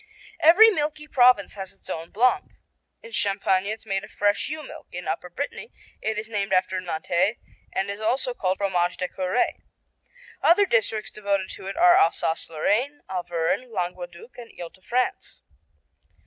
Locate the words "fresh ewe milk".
4.11-4.87